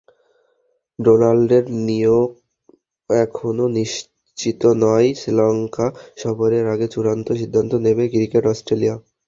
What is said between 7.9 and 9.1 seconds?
Cricket Australia.